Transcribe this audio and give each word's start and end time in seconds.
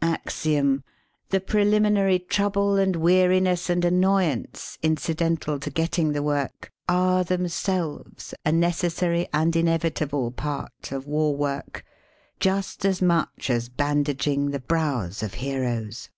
Axiom: 0.00 0.82
The 1.28 1.40
preliminary 1.42 2.18
trouble 2.18 2.76
and 2.76 2.94
weari 2.94 3.42
ness 3.42 3.68
and 3.68 3.84
annoyance 3.84 4.78
incidental 4.80 5.58
to 5.60 5.68
getting 5.68 6.12
the 6.12 6.22
work 6.22 6.72
28 6.88 6.88
SELF 6.88 6.88
AND 7.30 7.52
SELF 7.52 7.82
MANAGEMENT 7.86 8.00
are 8.00 8.04
themselves 8.16 8.34
a 8.46 8.50
necesBarj 9.04 9.28
and 9.34 9.56
inevitable 9.56 10.30
part 10.30 10.90
of 10.90 11.06
war 11.06 11.36
work, 11.36 11.84
just 12.40 12.86
as 12.86 13.02
much 13.02 13.50
as 13.50 13.68
baodaging 13.68 14.52
the 14.52 14.60
brows 14.60 15.22
of 15.22 15.34
heroes. 15.34 16.08